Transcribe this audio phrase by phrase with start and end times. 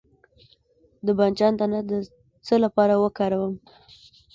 [1.05, 1.91] د بانجان دانه د
[2.45, 3.53] څه لپاره وکاروم؟